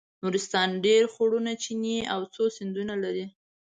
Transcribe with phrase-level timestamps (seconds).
[0.21, 3.25] نورستان ډېر خوړونه چینې او څو سیندونه لري.